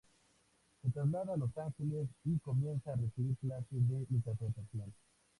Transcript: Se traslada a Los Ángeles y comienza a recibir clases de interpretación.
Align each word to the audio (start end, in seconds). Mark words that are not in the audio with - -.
Se 0.81 0.89
traslada 0.89 1.35
a 1.35 1.37
Los 1.37 1.55
Ángeles 1.59 2.09
y 2.23 2.39
comienza 2.39 2.91
a 2.91 2.95
recibir 2.95 3.37
clases 3.37 3.87
de 3.87 4.03
interpretación. 4.09 4.91